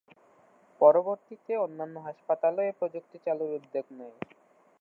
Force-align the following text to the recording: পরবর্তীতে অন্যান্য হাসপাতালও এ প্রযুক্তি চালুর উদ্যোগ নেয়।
পরবর্তীতে 0.81 1.51
অন্যান্য 1.57 1.95
হাসপাতালও 1.99 2.61
এ 2.63 2.71
প্রযুক্তি 2.79 3.17
চালুর 3.25 3.51
উদ্যোগ 3.57 3.85
নেয়। 3.97 4.17